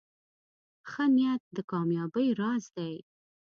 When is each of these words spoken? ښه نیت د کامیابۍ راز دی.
ښه 0.89 1.05
نیت 1.15 1.41
د 1.55 1.57
کامیابۍ 1.71 2.27
راز 2.41 2.63
دی. 2.77 2.93